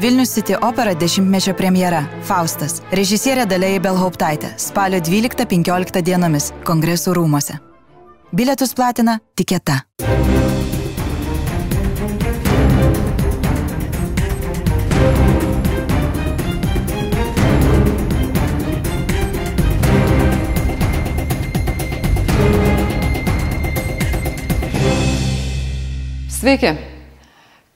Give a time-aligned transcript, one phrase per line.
[0.00, 2.76] Vilnius City opera dešimtmečio premjera- Faustas.
[2.94, 7.58] Režisierė Dalėjai Belhauptaitė- spalio 12-15 dienomis- Kongresų rūmose.
[8.32, 9.80] Bilietus platina Tiketa.
[26.28, 26.87] Sveiki.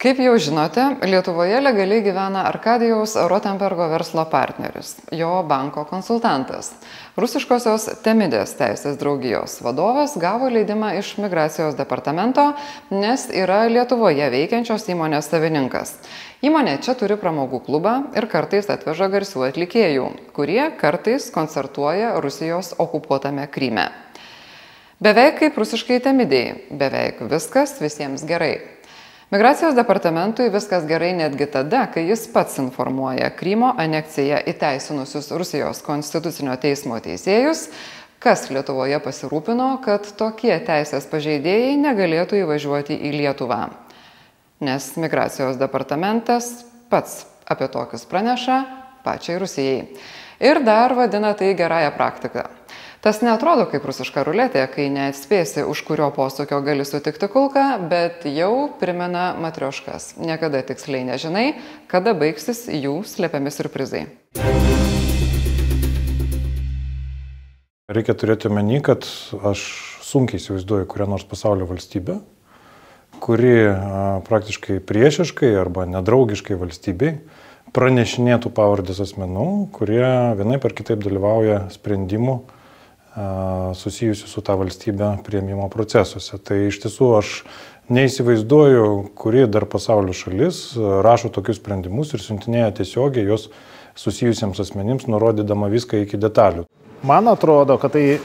[0.02, 6.72] Kaip jau žinote, Lietuvoje legaliai gyvena Arkadijaus Rotenbergo verslo partneris, jo banko konsultantas.
[7.14, 12.48] Rusiškosios Temidės teisės draugijos vadovas gavo leidimą iš migracijos departamento,
[12.90, 15.94] nes yra Lietuvoje veikiančios įmonės savininkas.
[16.43, 23.46] Įmonė čia turi pramogų klubą ir kartais atveža garsių atlikėjų, kurie kartais koncertuoja Rusijos okupuotame
[23.54, 23.86] Kryme.
[24.98, 28.57] Beveik kaip rusiškai temidėjai, beveik viskas visiems gerai.
[29.32, 36.52] Migracijos departamentui viskas gerai netgi tada, kai jis pats informuoja Krymo anekciją įteisinusius Rusijos konstitucinio
[36.61, 37.62] teismo teisėjus,
[38.20, 43.62] kas Lietuvoje pasirūpino, kad tokie teisės pažeidėjai negalėtų įvažiuoti į Lietuvą.
[44.69, 46.52] Nes migracijos departamentas
[46.92, 48.58] pats apie tokius praneša
[49.00, 49.86] pačiai Rusijai.
[50.44, 52.50] Ir dar vadina tai gerąją praktiką.
[53.03, 58.69] Tas netrodo kaip rusiška ruletė, kai neatspėsi, už kurio posūkio gali sutikti kulką, bet jau
[58.78, 60.12] primena matrioškas.
[60.22, 61.48] Niekada tiksliai nežinai,
[61.91, 64.05] kada baigsis jų slepiami surprizai.
[67.91, 69.11] Reikia turėti omeny, kad
[69.50, 69.67] aš
[70.06, 72.20] sunkiai įsivaizduoju kurią nors pasaulio valstybę,
[73.19, 73.58] kuri
[74.30, 77.17] praktiškai priešiškai arba nedraugiškai valstybei
[77.75, 80.06] pranešinėtų pavardės asmenų, kurie
[80.39, 82.45] vienaip ar kitaip dalyvauja sprendimų
[83.77, 86.38] susijusių su tą valstybę prieimimo procesuose.
[86.41, 87.32] Tai iš tiesų aš
[87.92, 88.86] neįsivaizduoju,
[89.18, 90.62] kuri dar pasaulio šalis
[91.05, 93.50] rašo tokius sprendimus ir siuntinėja tiesiogiai juos
[93.98, 96.64] susijusiems asmenims, nurodydama viską iki detalių.
[97.05, 98.20] Man atrodo, kad tai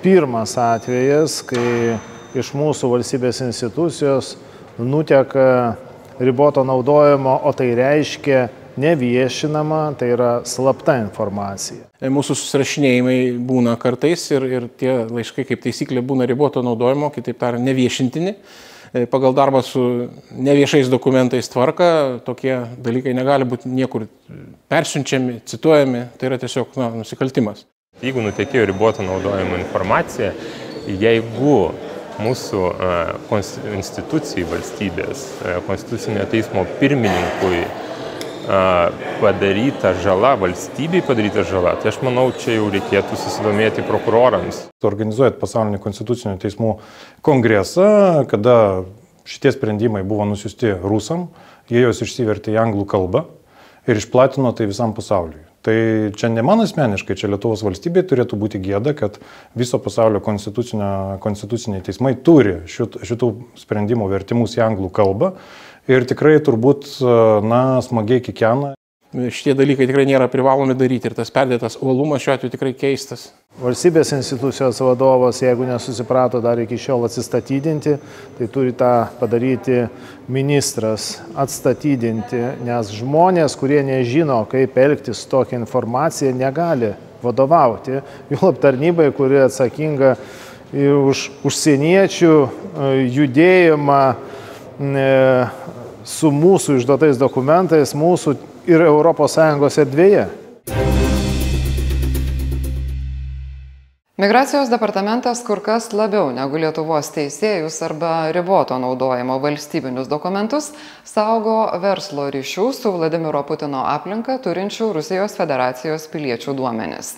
[0.00, 1.98] pirmas atvejas, kai
[2.38, 4.36] iš mūsų valstybės institucijos
[4.78, 5.76] nuteka
[6.20, 8.46] riboto naudojimo, o tai reiškia
[8.80, 11.86] neviešinama, tai yra slapta informacija.
[12.00, 17.40] E, mūsų susirašinėjimai būna kartais ir, ir tie laiškai kaip taisyklė būna riboto naudojimo, kitaip
[17.40, 18.36] tariant, neviešintini.
[18.90, 19.82] E, pagal darbą su
[20.32, 24.08] neviešais dokumentais tvarka tokie dalykai negali būti niekur
[24.72, 27.66] persiunčiami, cituojami, tai yra tiesiog na, nusikaltimas.
[28.00, 30.32] Jeigu nutekėjo riboto naudojimo informacija,
[30.88, 31.56] jeigu
[32.20, 32.64] mūsų
[33.76, 35.24] institucijai valstybės,
[35.68, 37.62] konstitucinio teismo pirmininkui
[39.20, 44.64] padaryta žala, valstybei padaryta žala, tai aš manau, čia jau reikėtų susidomėti prokurorams.
[44.82, 46.72] Organizuojat pasaulinį konstitucinio teismų
[47.26, 48.56] kongresą, kada
[49.28, 51.28] šitie sprendimai buvo nusiusti rusam,
[51.70, 53.28] jie juos išsivertė į anglų kalbą
[53.86, 55.46] ir išplatino tai visam pasauliui.
[55.60, 55.76] Tai
[56.16, 59.18] čia ne man asmeniškai, čia Lietuvos valstybė turėtų būti gėda, kad
[59.52, 63.28] viso pasaulio konstituciniai teismai turi šit, šitų
[63.60, 65.34] sprendimų vertimus į anglų kalbą
[65.88, 66.98] ir tikrai turbūt,
[67.46, 68.74] na, smagiai kikena.
[69.10, 73.32] Šitie dalykai tikrai nėra privalomi daryti ir tas perdėtas uolumas šiuo atveju tikrai keistas.
[73.58, 77.96] Valstybės institucijos vadovas, jeigu nesusiprato dar iki šiol atsistatydinti,
[78.38, 79.80] tai turi tą padaryti
[80.30, 87.98] ministras, atstatydinti, nes žmonės, kurie nežino, kaip elgtis su tokia informacija, negali vadovauti.
[88.30, 90.14] Jūlap tarnybai, kuri atsakinga
[90.70, 92.34] už užsieniečių
[93.18, 94.04] judėjimą
[96.04, 98.36] su mūsų išduotais dokumentais mūsų
[98.70, 100.28] ir ES erdvėje.
[104.20, 110.66] Migracijos departamentas kur kas labiau negu Lietuvos teisėjus arba riboto naudojimo valstybinius dokumentus
[111.08, 117.14] saugo verslo ryšių su Vladimiro Putino aplinka turinčių Rusijos federacijos piliečių duomenis.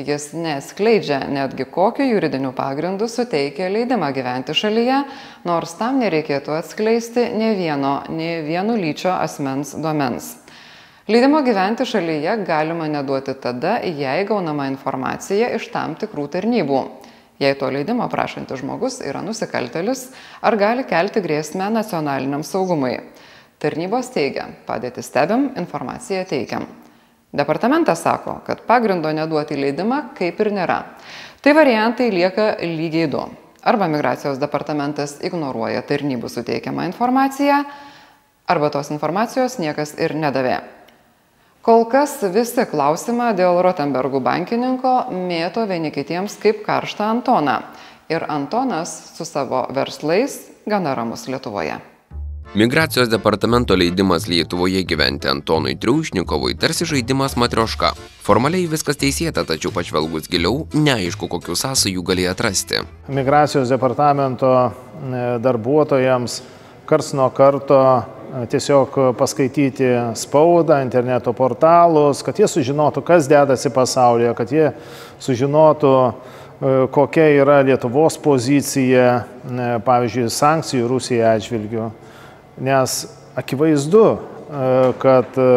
[0.00, 5.02] Jis neskleidžia netgi kokiu juridiniu pagrindu suteikia leidimą gyventi šalyje,
[5.44, 10.30] nors tam nereikėtų atskleisti ne vieno, ne vienu lyčio asmens duomens.
[11.10, 16.82] Leidimo gyventi šalyje galima neduoti tada, jei gaunama informacija iš tam tikrų tarnybų.
[17.40, 20.10] Jei to leidimo prašantis žmogus yra nusikaltelis
[20.40, 22.94] ar gali kelti grėsmę nacionaliniam saugumui.
[23.60, 26.70] Tarnybos teigia, padėti stebim, informaciją teikiam.
[27.32, 30.80] Departamentas sako, kad pagrindo neduoti leidimą kaip ir nėra.
[31.40, 33.22] Tai variantai lieka lygiai du.
[33.62, 37.62] Arba migracijos departamentas ignoruoja tarnybų suteikiamą informaciją,
[38.50, 40.58] arba tos informacijos niekas ir nedavė.
[41.62, 47.58] Kol kas visi klausimą dėl Rotenbergų bankininko mėto vieni kitiems kaip karštą Antoną.
[48.10, 51.76] Ir Antonas su savo verslais gana ramus Lietuvoje.
[52.54, 57.92] Migracijos departamento leidimas Lietuvoje gyventi Antonui Triušnikovui tarsi žaidimas matrioška.
[58.26, 62.82] Formaliai viskas teisėta, tačiau pažvelgus giliau, neaišku, kokių sąsajų gali atrasti.
[63.06, 64.72] Migracijos departamento e,
[65.46, 66.40] darbuotojams
[66.90, 74.34] kars nuo karto e, tiesiog paskaityti spaudą, interneto portalus, kad jie sužinotų, kas dedasi pasaulyje,
[74.34, 74.68] kad jie
[75.22, 79.20] sužinotų, e, kokia yra Lietuvos pozicija,
[79.86, 81.92] pavyzdžiui, sankcijų Rusijai atžvilgių
[82.60, 84.16] nes akivaizdu, e,
[85.00, 85.50] kad e,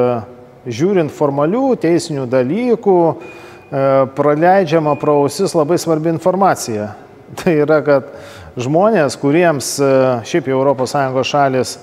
[0.70, 6.94] žiūrint formalių teisinių dalykų, e, praleidžiama pro ausis labai svarbi informacija.
[7.40, 8.14] Tai yra, kad
[8.60, 9.76] žmonės, kuriems
[10.30, 11.78] šiaip jau ES šalis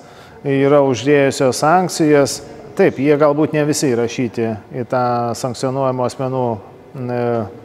[0.47, 2.37] yra uždėjusios sankcijas,
[2.79, 4.47] taip, jie galbūt ne visi įrašyti
[4.79, 5.03] į tą
[5.37, 6.45] sankcionuojamo asmenų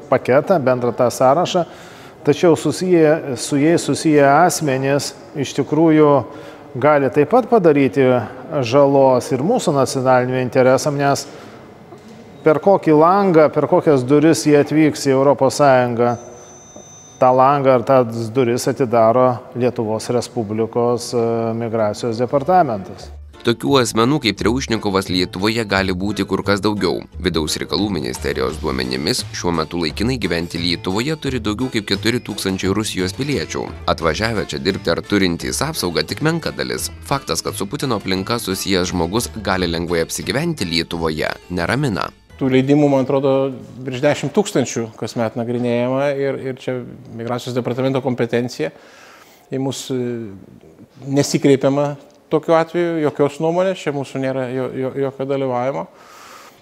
[0.10, 1.64] paketą, bendrą tą sąrašą,
[2.26, 6.10] tačiau susiję, su jais susiję asmenys iš tikrųjų
[6.76, 8.04] gali taip pat padaryti
[8.68, 11.24] žalos ir mūsų nacionaliniam interesam, nes
[12.44, 15.62] per kokį langą, per kokias duris jie atvyks į ES,
[17.20, 21.22] tą langą ar tas duris atidaro Lietuvos Respublikos e,
[21.56, 23.08] migracijos departamentas.
[23.46, 27.04] Tokių asmenų kaip Triaušnikovas Lietuvoje gali būti kur kas daugiau.
[27.22, 33.68] Vidaus reikalų ministerijos duomenimis šiuo metu laikinai gyventi Lietuvoje turi daugiau kaip 4000 Rusijos piliečių.
[33.94, 36.88] Atvažiavę čia dirbti ar turintys apsaugą tik menka dalis.
[37.06, 43.06] Faktas, kad su Putino aplinka susijęs žmogus gali lengvai apsigyventi Lietuvoje, neramina tų leidimų, man
[43.06, 43.36] atrodo,
[43.86, 46.80] virš 10 tūkstančių kasmet nagrinėjama ir, ir čia
[47.16, 48.74] migracijos departamento kompetencija.
[49.54, 50.02] Į mus e,
[51.06, 51.94] nesikreipiama
[52.34, 55.86] tokiu atveju, jokios nuomonės, čia mūsų nėra jokio dalyvavimo.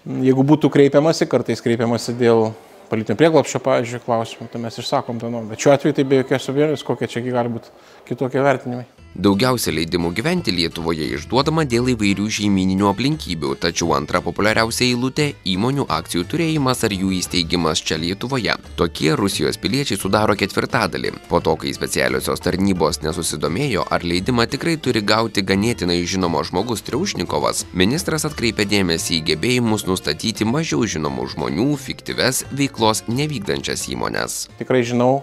[0.03, 2.49] Jeigu būtų kreipiamasi, kartais kreipiamasi dėl
[2.89, 5.53] politinio prieglapščio, pavyzdžiui, klausimų, tai mes išsakom tą nuomonę.
[5.53, 7.71] Bet šiuo atveju tai be jokios abejonės, kokie čia gali būti
[8.09, 8.85] kitokie vertinimai.
[9.13, 16.23] Daugiausia leidimų gyventi Lietuvoje išduodama dėl įvairių šeimininių aplinkybių, tačiau antra populiariausia eilutė- įmonių akcijų
[16.31, 18.55] turėjimas ar jų įsteigimas čia Lietuvoje.
[18.75, 21.13] Tokie Rusijos piliečiai sudaro ketvirtadalį.
[21.29, 27.65] Po to, kai specialiosios tarnybos nesusidomėjo, ar leidimą tikrai turi gauti ganėtinai žinomo žmogus Triaušnikovas,
[27.71, 34.49] ministras atkreipė dėmesį į gebėjimus nustatyti mažiau žinomų žmonių fiktyves veiklos nevykdančias įmonės.
[34.57, 35.21] Tikrai žinau,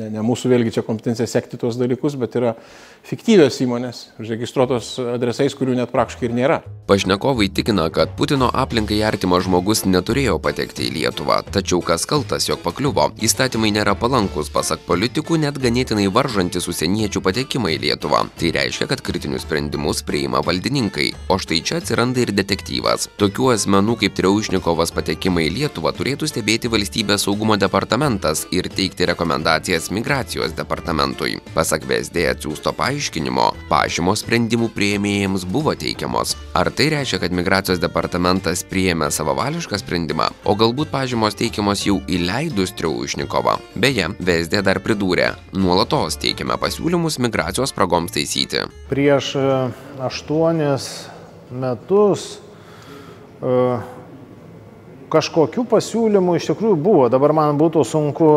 [0.00, 2.54] ne, ne mūsų vėlgi čia kompetencija sekti tuos dalykus, bet yra
[3.06, 6.60] fiktyvios įmonės, užregistruotos adresais, kurių net praktiškai ir nėra.
[6.90, 12.58] Pašnekovai tikina, kad Putino aplinkai artimas žmogus neturėjo patekti į Lietuvą, tačiau kas kaltas, jog
[12.64, 13.04] pakliuvo.
[13.22, 18.24] Įstatymai nėra palankus, pasak politikų, net ganėtinai varžantis užsieniečių patekimą į Lietuvą.
[18.40, 21.12] Tai reiškia, kad kritinius sprendimus priima valdininkai.
[21.30, 23.06] O štai čia atsiranda ir detektyvas.
[23.22, 29.92] Tokių asmenų kaip Triaušnikovas patekimą į Lietuvą turėtų stebėti valstybės saugumo departamentas ir teikti rekomendacijas
[29.94, 31.38] migracijos departamentui.
[31.54, 33.46] Pasak VSD atsiųsto paaiškinimo, paaiškinimo.
[33.70, 36.34] Pažymos sprendimų prieėmėjams buvo teikiamos.
[36.58, 42.74] Ar tai reiškia kad migracijos departamentas priėmė savavališką sprendimą o galbūt pažymos teikiamos jau įleidus
[42.78, 43.58] triaušnikovą?
[43.78, 45.30] Beje vsd dar pridūrė.
[45.54, 48.66] Nuolatos teikiame pasiūlymus migracijos spragoms taisyti.
[48.90, 49.48] Prieš e,
[50.02, 50.90] aštuonis
[51.54, 52.40] metus
[53.38, 53.58] e,
[55.14, 57.06] kažkokių pasiūlymų iš tikrųjų buvo.
[57.12, 58.32] Dabar man būtų sunku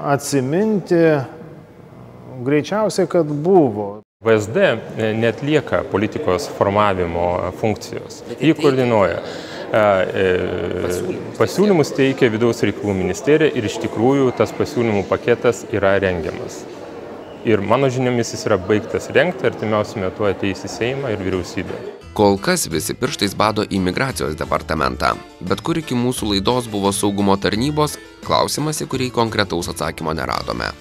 [0.00, 1.02] atsiminti,
[2.48, 4.00] Greičiausiai, kad buvo.
[4.24, 4.56] VSD
[5.14, 8.22] netlieka politikos formavimo funkcijos.
[8.40, 9.20] Jį koordinuoja.
[9.68, 10.24] E,
[11.36, 16.62] pasiūlymus teikia vidaus reikalų ministerija ir iš tikrųjų tas pasiūlymų paketas yra rengiamas.
[17.44, 21.78] Ir mano žiniomis jis yra baigtas renkti, artimiausiu metu ateis į Seimą ir vyriausybę.
[22.16, 25.12] Kol kas visi pirštais bado į migracijos departamentą.
[25.44, 30.72] Bet kur iki mūsų laidos buvo saugumo tarnybos, klausimas, į kurį konkretaus atsakymo neradome.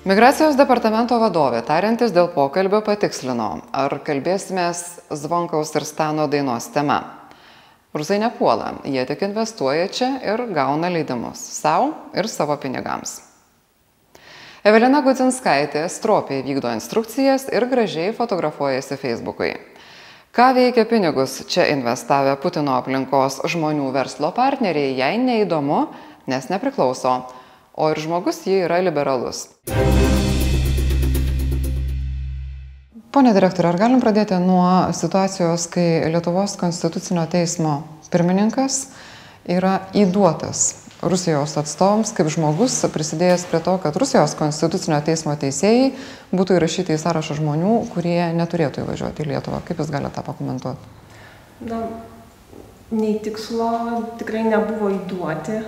[0.00, 4.78] Migracijos departamento vadovė, tariantis dėl pokalbio, patikslino, ar kalbėsimės
[5.12, 6.96] Zvonkaus ir Stano dainos tema.
[7.92, 13.18] Rusai nepuola, jie tik investuoja čia ir gauna leidimus savo ir savo pinigams.
[14.64, 19.52] Evelina Gudzinskaitė stropiai vykdo instrukcijas ir gražiai fotografuojasi Facebook'ui.
[20.32, 25.90] Ką veikia pinigus čia investavę Putino aplinkos žmonių verslo partneriai, jai neįdomu,
[26.24, 27.18] nes nepriklauso
[27.80, 29.46] o ir žmogus jį yra liberalus.
[33.10, 37.80] Pone direktorė, ar galim pradėti nuo situacijos, kai Lietuvos konstitucinio teismo
[38.12, 38.84] pirmininkas
[39.50, 45.94] yra įduotas Rusijos atstovams kaip žmogus prisidėjęs prie to, kad Rusijos konstitucinio teismo teisėjai
[46.36, 49.62] būtų įrašyti į sąrašą žmonių, kurie neturėtų įvažiuoti į Lietuvą.
[49.64, 50.92] Kaip Jūs galite tą pakomentuoti?
[51.70, 51.80] Na,
[52.90, 53.70] nei tikslo
[54.20, 55.58] tikrai nebuvo įduoti,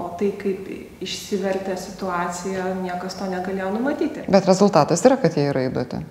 [0.00, 0.66] o tai kaip
[1.04, 4.26] išsivertė situacija, niekas to negalėjo numatyti.
[4.32, 6.02] Bet rezultatas yra, kad jie yra įduoti.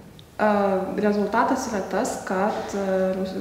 [0.97, 2.73] Rezultatas yra tas, kad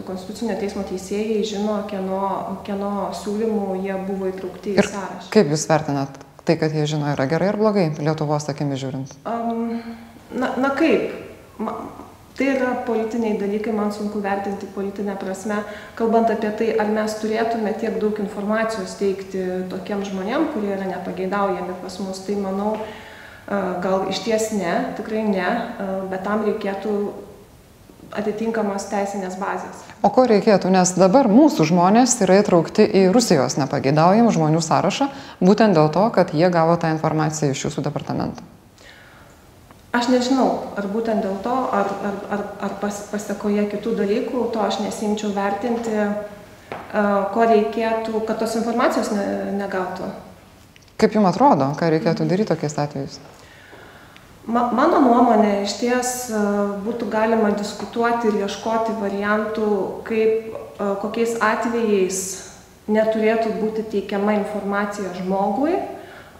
[0.05, 5.31] Konstitucinio teismo teisėjai žino, kieno, kieno siūlymų jie buvo įtraukti į sąrašą.
[5.33, 9.17] Kaip Jūs vertinat tai, kad jie žino, yra gerai ar blogai, Lietuvos akimi žiūrint?
[9.25, 9.81] Um,
[10.37, 11.17] na, na kaip?
[11.61, 11.79] Ma,
[12.41, 15.61] tai yra politiniai dalykai, man sunku vertinti politinę prasme,
[15.99, 21.79] kalbant apie tai, ar mes turėtume tiek daug informacijos teikti tokiem žmonėm, kurie yra nepageidaujami
[21.85, 22.75] pas mus, tai manau,
[23.83, 25.47] Gal iš ties ne, tikrai ne,
[26.11, 26.93] bet tam reikėtų
[28.15, 29.83] atitinkamos teisinės bazės.
[30.07, 35.11] O ko reikėtų, nes dabar mūsų žmonės yra įtraukti į Rusijos nepageidaujamų žmonių sąrašą,
[35.43, 38.47] būtent dėl to, kad jie gavo tą informaciją iš jūsų departamento.
[39.91, 44.63] Aš nežinau, ar būtent dėl to, ar, ar, ar, ar pas, pasiekoje kitų dalykų, to
[44.63, 45.97] aš nesimčiau vertinti,
[47.35, 49.27] ko reikėtų, kad tos informacijos ne,
[49.59, 50.13] negautų.
[51.01, 53.19] Kaip jums atrodo, ką reikėtų daryti tokiais atvejais?
[54.47, 56.13] Ma, mano nuomonė, iš ties
[56.87, 59.71] būtų galima diskutuoti ir ieškoti variantų,
[60.07, 60.55] kaip,
[61.03, 62.21] kokiais atvejais
[62.91, 65.75] neturėtų būti teikiama informacija žmogui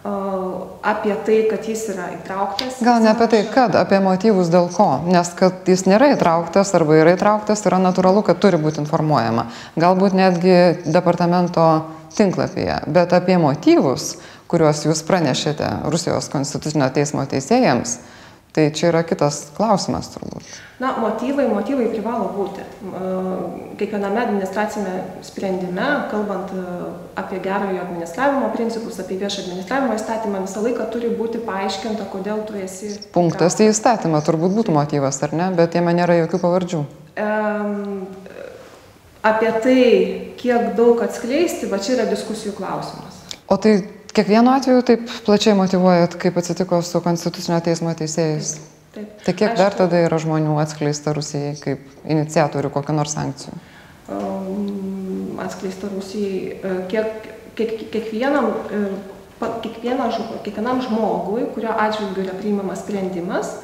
[0.03, 2.79] apie tai, kad jis yra įtrauktas.
[2.81, 6.97] Gal ne apie tai, kad, apie motyvus dėl ko, nes kad jis nėra įtrauktas arba
[6.97, 9.45] yra įtrauktas, yra natūralu, kad turi būti informuojama.
[9.77, 10.57] Galbūt netgi
[10.89, 11.67] departamento
[12.17, 14.15] tinklapyje, bet apie motyvus,
[14.51, 17.99] kuriuos jūs pranešėte Rusijos konstitucinio teismo teisėjams,
[18.51, 20.47] tai čia yra kitas klausimas turbūt.
[20.81, 22.63] Na, motyvai, motyvai privalo būti.
[23.77, 26.49] Kiekviename administracinėme sprendime, kalbant
[27.21, 32.57] apie gerojo administravimo principus, apie viešą administravimo įstatymą, visą laiką turi būti paaiškinta, kodėl tu
[32.57, 32.95] esi.
[33.13, 36.83] Punktas į įstatymą turbūt būtų motyvas, ar ne, bet jame nėra jokių pavardžių.
[37.21, 38.07] Um,
[39.21, 39.79] apie tai,
[40.41, 43.21] kiek daug atskleisti, va čia yra diskusijų klausimas.
[43.51, 48.57] O tai Kiekvienu atveju taip plačiai motivuojat, kaip atsitiko su Konstitucinio teismo teisėjais.
[48.91, 49.11] Taip.
[49.23, 53.55] Tai kiek Aišku, dar tada yra žmonių atskleista Rusijai kaip iniciatorių kokią nors sankcijų?
[54.11, 58.81] Um, atskleista Rusijai, e, kiek, kiek, kiekvienam, e,
[59.63, 60.09] kiekviena,
[60.43, 63.55] kiekvienam žmogui, kurio atžvilgiu yra priimamas sprendimas,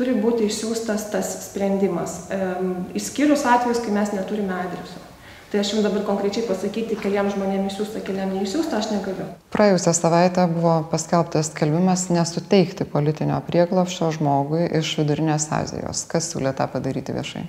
[0.00, 2.22] turi būti išsiųstas tas sprendimas.
[2.32, 5.09] Um, išskyrus atvejus, kai mes neturime adreso.
[5.50, 9.24] Tai aš jums dabar konkrečiai pasakyti, keliam žmonėms išsiųsta, keliam neišsiųsta, aš negaliu.
[9.50, 16.04] Praėjusią savaitę buvo paskelbtas skelbimas nesuteikti politinio prieglopščio žmogui iš Vidurinės Azijos.
[16.12, 17.42] Kas siūlė tą padaryti viešai?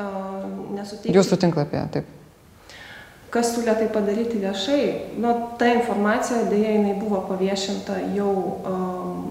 [0.00, 0.42] Uh,
[0.74, 1.14] nesuteikti.
[1.14, 2.10] Jūsų tinklapyje, taip.
[3.30, 4.82] Kas siūlė tai padaryti viešai?
[5.22, 8.34] Nu, ta informacija dėja jinai buvo paviešinta jau
[8.66, 9.26] um,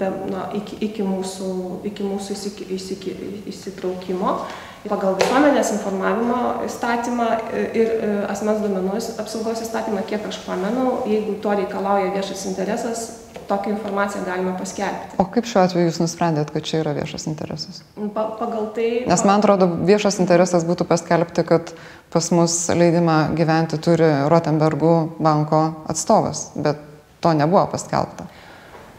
[0.00, 1.50] be, na, iki, iki mūsų,
[1.86, 3.12] iki mūsų įsik, įsik,
[3.54, 4.40] įsitraukimo
[4.90, 7.28] pagal visuomenės informavimo įstatymą
[7.76, 13.06] ir e, asmens duomenų apsaugos įstatymą, kiek aš pamenu, jeigu to reikalauja viešas interesas,
[13.46, 15.18] tokią informaciją galima paskelbti.
[15.22, 17.82] O kaip šiuo atveju jūs nusprendėt, kad čia yra viešas interesas?
[18.14, 18.88] Pa, pagal tai.
[19.06, 21.70] Nes man atrodo, viešas interesas būtų paskelbti, kad
[22.14, 25.62] pas mus leidimą gyventi turi Rotenbergų banko
[25.92, 26.82] atstovas, bet
[27.22, 28.26] to nebuvo paskelbta.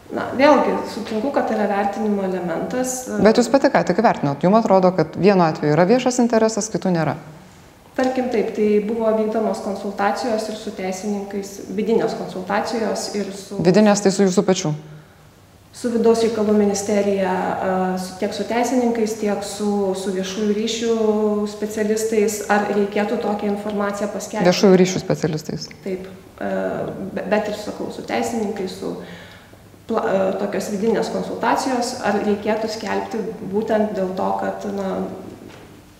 [0.08, 3.02] Na, vėlgi, sutinku, kad tai yra vertinimo elementas.
[3.20, 6.94] Bet jūs pati ką tik vertinot, jums atrodo, kad vienu atveju yra viešas interesas, kitų
[6.94, 7.18] nėra.
[7.98, 13.58] Tarkim taip, tai buvo vykdomos konsultacijos ir su teisininkais, vidinės konsultacijos ir su...
[13.66, 14.72] Vidinės tai su jūsų pačiu?
[15.74, 17.34] Su vidaus reikalų ministerija,
[18.22, 20.94] tiek su teisininkais, tiek su, su viešųjų ryšių
[21.52, 24.46] specialistais, ar reikėtų tokią informaciją paskelbti.
[24.48, 25.68] Viešųjų ryšių specialistais.
[25.84, 26.08] Taip,
[27.18, 28.96] bet ir sakau, su teisininkais, su
[29.88, 33.20] pla, e, tokios vidinės konsultacijos, ar reikėtų skelbti
[33.52, 34.88] būtent dėl to, kad na,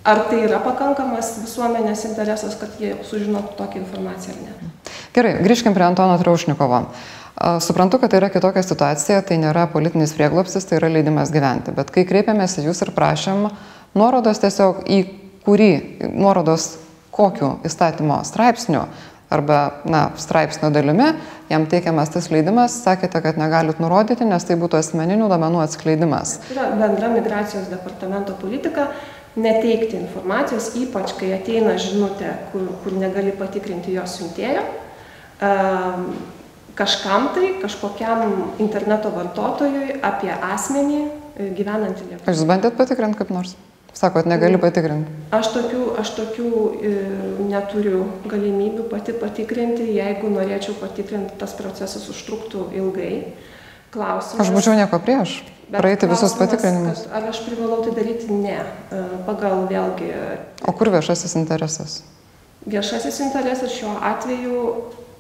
[0.09, 4.73] ar tai yra pakankamas visuomenės interesas, kad jie sužinotų tokią informaciją ar ne.
[5.17, 6.85] Gerai, grįžkim prie Antono Traušnikovo.
[7.63, 11.71] Suprantu, kad tai yra kitokia situacija, tai nėra politinis prieglopsis, tai yra leidimas gyventi.
[11.75, 13.47] Bet kai kreipėmės į jūs ir prašėm
[13.99, 14.99] nuorodos tiesiog į
[15.47, 15.71] kurį,
[16.19, 16.73] nuorodos
[17.15, 18.85] kokiu įstatymo straipsniu
[19.31, 21.11] arba na, straipsnio dalimi,
[21.51, 26.39] jam teikiamas tas leidimas, sakėte, kad negalit nurodyti, nes tai būtų asmeninių domenų atskleidimas.
[26.49, 28.89] Tai yra bendra migracijos departamento politika
[29.39, 34.65] neteikti informacijos, ypač kai ateina žinutė, kur, kur negali patikrinti jos siuntėjo,
[35.45, 36.11] um,
[36.79, 38.25] kažkam tai, kažkokiam
[38.63, 42.25] interneto vartotojui apie asmenį e, gyvenantį Lietuvoje.
[42.25, 43.57] Ar jūs bandėt patikrinti kaip nors?
[43.99, 45.11] Sakot, negali patikrinti.
[45.35, 46.51] Aš tokių, aš tokių
[46.87, 46.91] e,
[47.49, 49.89] neturiu galimybių pati patikrinti.
[49.97, 53.33] Jeigu norėčiau patikrinti, tas procesas užtruktų ilgai.
[53.91, 54.45] Klausimas.
[54.45, 55.41] Aš būčiau nieko prieš.
[55.73, 57.09] Praeiti visus patikrinimus.
[57.11, 58.31] Ar aš privalau tai daryti?
[58.31, 58.61] Ne.
[58.63, 60.13] E, pagal vėlgi.
[60.63, 61.99] O kur viešasis interesas?
[62.71, 64.63] Viešasis interesas šiuo atveju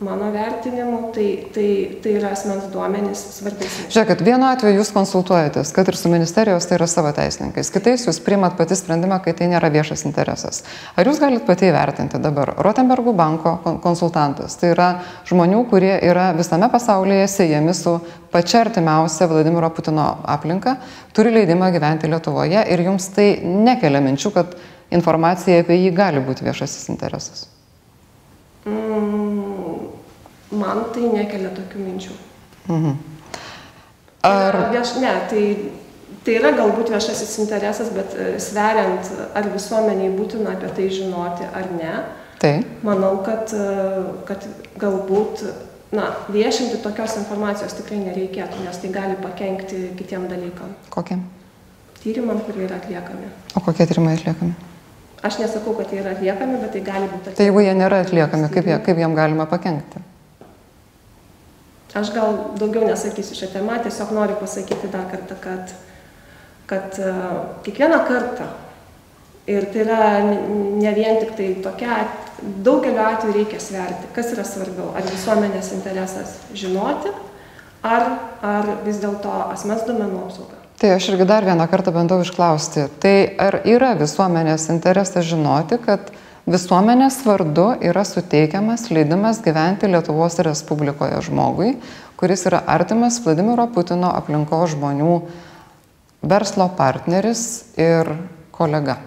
[0.01, 3.89] mano vertinimu, tai, tai, tai yra asmens duomenys svarbesni.
[3.91, 8.21] Žiūrėkit, vienu atveju jūs konsultuojatės, kad ir su ministerijos tai yra savo teisininkais, kitais jūs
[8.23, 10.63] priimat pati sprendimą, kai tai nėra viešas interesas.
[10.95, 14.55] Ar jūs galite pati įvertinti dabar Rotenbergų banko konsultantas?
[14.63, 14.89] Tai yra
[15.27, 17.99] žmonių, kurie yra visame pasaulyje siejami su
[18.31, 20.79] pačia artimiausia Vladimiro Putino aplinka,
[21.11, 24.59] turi leidimą gyventi Lietuvoje ir jums tai nekelia minčių, kad
[24.95, 27.49] informacija apie jį gali būti viešasis interesas.
[30.51, 32.17] Man tai nekelia tokių minčių.
[32.69, 32.97] Mhm.
[34.29, 34.57] Ar...
[34.73, 35.43] Vieš, ne, tai,
[36.27, 41.69] tai yra galbūt viešasis interesas, bet e, sveriant, ar visuomeniai būtina apie tai žinoti ar
[41.77, 41.93] ne,
[42.43, 42.55] tai.
[42.83, 44.49] manau, kad, e, kad
[44.81, 45.45] galbūt
[45.95, 50.75] na, viešinti tokios informacijos tikrai nereikėtų, nes tai gali pakengti kitiem dalykam.
[50.93, 51.23] Kokiam?
[52.03, 53.31] Tyrimam, kurie yra atliekami.
[53.55, 54.53] O kokie tyrimai atliekami?
[55.23, 57.39] Aš nesakau, kad jie yra atliekami, bet tai gali būti atliekami.
[57.39, 60.03] Tai jeigu jie nėra atliekami, kaip, jie, kaip jiem galima pakengti?
[61.97, 65.73] Aš gal daugiau nesakysiu šią temą, tiesiog noriu pasakyti dar kartą, kad,
[66.69, 68.49] kad uh, kiekvieną kartą,
[69.49, 72.03] ir tai yra ne vien tik tai tokia,
[72.65, 77.13] daugeliu atveju reikia sverti, kas yra svarbiau, ar visuomenės interesas žinoti,
[77.83, 78.07] ar,
[78.45, 80.59] ar vis dėlto asmens duomenų apsauga.
[80.79, 82.85] Tai aš irgi dar vieną kartą bandau išklausti.
[83.03, 86.13] Tai ar yra visuomenės interesas žinoti, kad
[86.49, 91.75] visuomenės vardu yra suteikiamas leidimas gyventi Lietuvos Respublikoje žmogui,
[92.21, 95.13] kuris yra artimas Vladimiro Putino aplinko žmonių
[96.29, 97.43] verslo partneris
[97.79, 98.11] ir
[98.55, 98.99] kolega.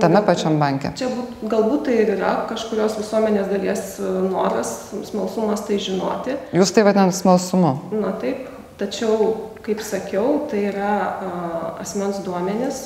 [0.00, 0.92] Tame pačiam banke.
[0.96, 3.82] Čia būt, galbūt tai ir yra kažkurios visuomenės dalies
[4.30, 4.70] noras,
[5.10, 6.36] smalsumas tai žinoti.
[6.56, 7.74] Jūs tai vadinate smalsumu?
[8.00, 8.46] Na taip,
[8.80, 9.32] tačiau
[9.66, 12.84] kaip sakiau, tai yra uh, asmens duomenis,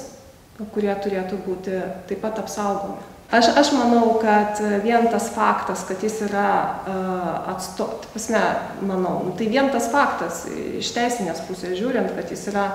[0.75, 3.14] kurie turėtų būti taip pat apsaugomi.
[3.35, 6.51] Aš, aš manau, kad vien tas faktas, kad jis yra
[6.87, 8.43] uh, atsto, pasme,
[8.87, 10.45] manau, tai vien tas faktas
[10.79, 12.69] iš teisinės pusės žiūrint, kad jis yra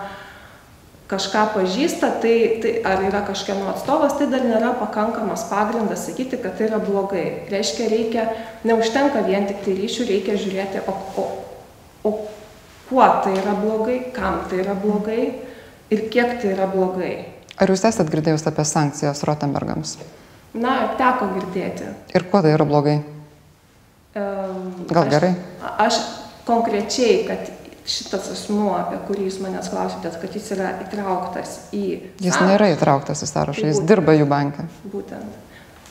[1.09, 6.59] kažką pažįsta, tai, tai ar yra kažkieno atstovas, tai dar nėra pakankamas pagrindas sakyti, kad
[6.59, 7.25] tai yra blogai.
[7.49, 8.27] Reiškia, reikia,
[8.67, 11.27] neužtenka vien tik tai ryšių, reikia žiūrėti, o, o,
[12.03, 12.15] o
[12.91, 15.23] kuo tai yra blogai, kam tai yra blogai
[15.89, 17.13] ir kiek tai yra blogai.
[17.59, 19.97] Ar jūs esat girdėjus apie sankcijas Rotenbergams?
[20.57, 21.91] Na, teko girdėti.
[22.17, 22.97] Ir kuo tai yra blogai?
[24.15, 25.33] Gal aš, gerai?
[25.85, 25.99] Aš
[26.47, 27.51] konkrečiai, kad
[27.89, 31.83] šitas asmuo, apie kurį jūs manęs klausėte, kad jis yra įtrauktas į...
[32.17, 34.65] Jis sąrašą, nėra įtrauktas į sąrašą, tai jis būtent, dirba jų banke.
[34.89, 35.37] Būtent.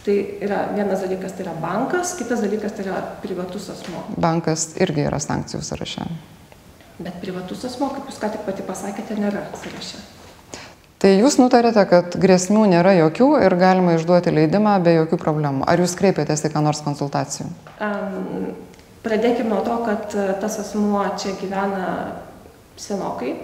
[0.07, 0.17] Tai
[0.47, 4.05] yra vienas dalykas tai yra bankas, kitas dalykas tai yra privatus asmo.
[4.19, 6.07] Bankas irgi yra sankcijų sąraše.
[6.99, 10.03] Bet privatus asmo, kaip jūs ką tik pati pasakėte, nėra sąraše.
[10.99, 15.63] Tai jūs nutarėte, kad grėsmių nėra jokių ir galima išduoti leidimą be jokių problemų.
[15.71, 17.47] Ar jūs kreipėtės į ką nors konsultacijų?
[17.79, 18.49] Um,
[19.07, 21.93] pradėkime nuo to, kad e, tas asmuo čia gyvena
[22.83, 23.37] senokai.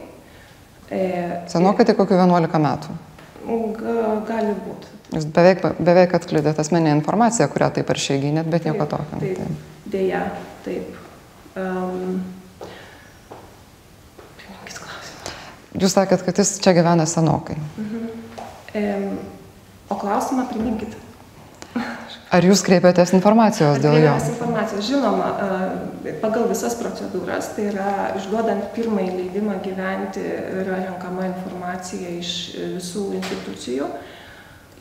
[0.91, 1.05] E,
[1.53, 2.99] senokai tai kokiu 11 metų?
[4.27, 4.91] Gali būti.
[5.15, 9.21] Jūs beveik, beveik atskleidėte asmeninę informaciją, kurią taip ar šiai gynėt, bet nieko tokio.
[9.21, 9.75] Taip, taip.
[9.95, 10.25] Dėja,
[10.67, 10.97] taip.
[11.55, 12.19] Um,
[15.75, 17.57] Jūs sakėt, kad jis čia gyvena senokai.
[17.79, 18.05] Mhm.
[18.75, 18.85] E,
[19.91, 20.95] o klausimą priminkit.
[22.35, 24.15] Ar jūs kreipėtės informacijos dėl jo?
[24.33, 25.29] Informacijos, žinoma,
[26.23, 30.25] pagal visas procedūras, tai yra išduodant pirmąjį leidimą gyventi,
[30.65, 32.33] yra renkama informacija iš
[32.75, 33.87] visų institucijų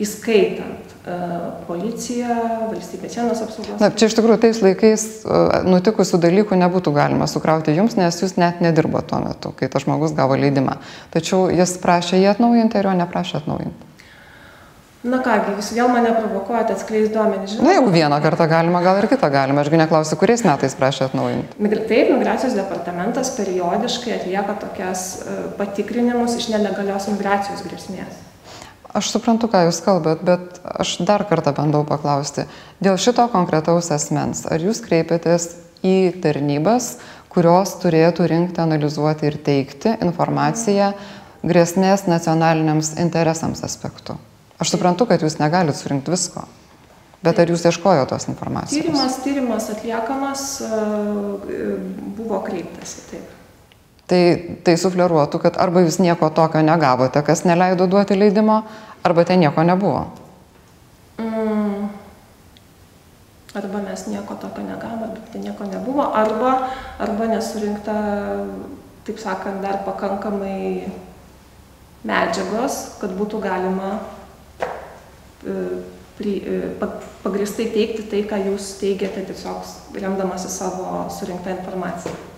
[0.02, 2.34] įskaitant uh, policiją,
[2.72, 3.78] valstybės sienos apsaugos.
[3.78, 8.34] Na, čia iš tikrųjų tais laikais uh, nutikusių dalykų nebūtų galima sukrauti jums, nes jūs
[8.40, 10.80] net nedirbo tuo metu, kai tas žmogus gavo leidimą.
[11.14, 13.90] Tačiau jis prašė jį atnaujinti ir jo neprašė atnaujinti.
[15.04, 17.58] Na kągi, jūs vėl mane provokuojate atskleis duomenys.
[17.60, 19.60] Na, jeigu vieną kartą galima, gal ir kitą galima.
[19.60, 21.58] Ašgi neklausiu, kuriais metais prašė atnaujinti.
[21.60, 25.10] Taip, migracijos departamentas periodiškai atlieka tokias
[25.60, 28.23] patikrinimus iš nelegalios migracijos grėsmės.
[28.94, 32.44] Aš suprantu, ką Jūs kalbat, bet aš dar kartą bandau paklausti.
[32.78, 35.48] Dėl šito konkretaus asmens, ar Jūs kreipiatės
[35.82, 37.00] į tarnybas,
[37.34, 40.92] kurios turėtų rinkti, analizuoti ir teikti informaciją
[41.42, 44.14] grėsmės nacionaliniams interesams aspektu?
[44.62, 46.46] Aš suprantu, kad Jūs negalite surinkti visko.
[47.24, 48.76] Bet ar jūs ieškojo tos informacijos?
[48.76, 50.42] Tyrimas, tyrimas atliekamas,
[52.18, 53.30] buvo kreiptasi, taip.
[54.04, 54.20] Tai,
[54.60, 58.58] tai sufleruotų, kad arba jūs nieko tokio negavote, kas neleido duoti leidimo,
[59.00, 60.02] arba ten nieko nebuvo.
[61.16, 61.88] Mm.
[63.56, 66.52] Arba mes nieko tokio negavome, bet ten nieko nebuvo, arba,
[67.00, 67.96] arba nesurinkta,
[69.08, 70.90] taip sakant, dar pakankamai
[72.04, 73.94] medžiagos, kad būtų galima
[75.48, 75.56] e,
[76.18, 76.36] pri,
[77.24, 82.33] pagristai teikti tai, ką jūs teigiate tiesiog remdamasi savo surinktą informaciją.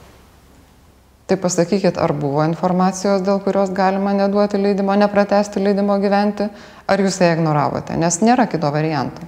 [1.26, 6.46] Tai pasakykit, ar buvo informacijos, dėl kurios galima neduoti leidimo, nepratesti leidimo gyventi,
[6.86, 9.26] ar jūs ją ignoravote, nes nėra kito varianto.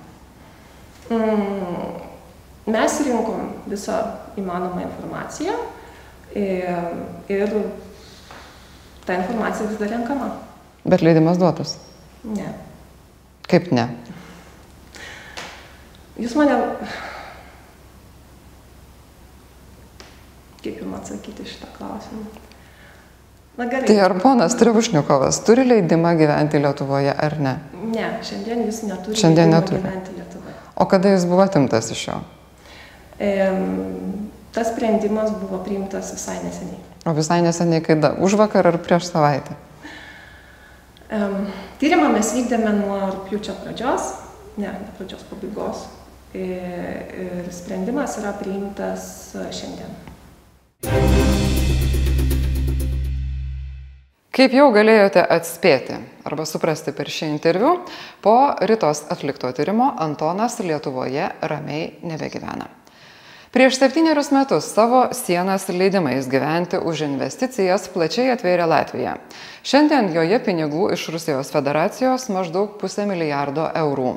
[1.11, 1.97] Mm,
[2.71, 3.99] mes rinkom visą
[4.39, 5.57] įmanomą informaciją
[6.39, 6.87] ir,
[7.35, 7.57] ir
[9.09, 10.31] ta informacija vis dar renkama.
[10.87, 11.75] Bet leidimas duotas?
[12.23, 12.53] Ne.
[13.51, 13.89] Kaip ne?
[16.19, 16.63] Jūs mane
[20.63, 22.27] kaip jums atsakyti šitą klausimą.
[23.59, 23.87] Na gerai.
[23.87, 27.57] Tai ar ponas Trivušniukovas turi leidimą gyventi Lietuvoje ar ne?
[27.91, 29.81] Ne, šiandien jis neturi šiandien neturi.
[29.83, 30.55] gyventi Lietuvoje.
[30.77, 32.19] O kada jis buvo atimtas iš jo?
[33.19, 33.49] E,
[34.55, 36.79] tas sprendimas buvo priimtas visai neseniai.
[37.07, 38.13] O visai neseniai kada?
[38.23, 39.57] Už vakar ar prieš savaitę?
[41.11, 41.19] E,
[41.83, 44.13] tyrimą mes vykdėme nuo rūpiučio pradžios,
[44.55, 45.89] ne, ne pradžios pabaigos.
[46.31, 46.47] E,
[47.25, 49.99] ir sprendimas yra priimtas šiandien.
[54.39, 55.97] Kaip jau galėjote atspėti
[56.29, 57.73] arba suprasti per šį interviu,
[58.23, 62.69] po rytos atlikto tyrimo Antonas Lietuvoje ramiai nebegyvena.
[63.51, 69.17] Prieš septynerius metus savo sienas leidimais gyventi už investicijas plačiai atvėrė Latvija.
[69.67, 74.13] Šiandien joje pinigų iš Rusijos federacijos maždaug pusę milijardo eurų.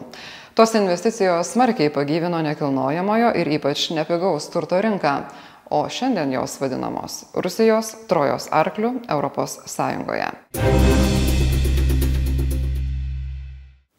[0.54, 5.24] Tos investicijos smarkiai pagyvino nekilnojamojo ir ypač nepigaus turto rinką
[5.72, 10.28] o šiandien jos vadinamos Rusijos trojos arklių Europos Sąjungoje.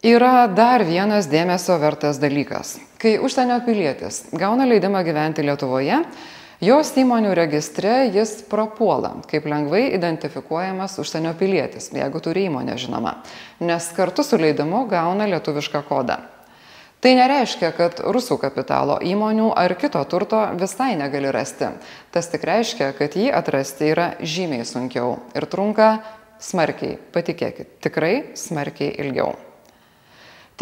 [0.02, 2.74] Yra dar vienas dėmesio vertas dalykas.
[2.98, 6.00] Kai užsienio pilietis gauna leidimą gyventi Lietuvoje,
[6.58, 13.16] jos įmonių registre jis prapuola, kaip lengvai identifikuojamas užsienio pilietis, jeigu turi įmonę žinoma,
[13.62, 16.18] nes kartu su leidimu gauna lietuvišką kodą.
[17.02, 21.72] Tai nereiškia, kad rusų kapitalo įmonių ar kito turto visai negali rasti.
[22.14, 25.96] Tas tik reiškia, kad jį atrasti yra žymiai sunkiau ir trunka
[26.38, 29.34] smarkiai, patikėkit, tikrai smarkiai ilgiau.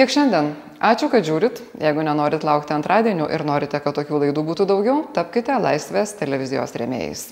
[0.01, 0.55] Tiek šiandien.
[0.81, 1.61] Ačiū, kad žiūrit.
[1.83, 7.27] Jeigu nenorit laukti antradienių ir norite, kad tokių laidų būtų daugiau, tapkite Laisvės televizijos rėmėjais.